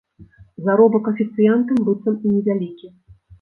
Заробак 0.69 1.09
афіцыянтам 1.11 1.77
быццам 1.91 2.17
і 2.25 2.33
невялікі. 2.33 2.91